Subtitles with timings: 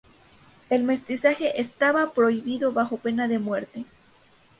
[0.71, 3.85] El mestizaje estaba prohibido bajo pena de muerte.